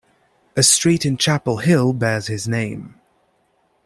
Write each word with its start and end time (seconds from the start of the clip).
A 0.57 0.63
street 0.63 1.05
in 1.05 1.15
Chapel 1.15 1.57
Hill 1.57 1.93
bears 1.93 2.25
his 2.25 2.47
name. 2.47 2.95